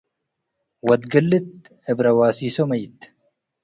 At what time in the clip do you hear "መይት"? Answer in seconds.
2.69-2.99